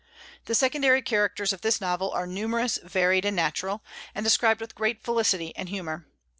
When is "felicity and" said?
5.03-5.69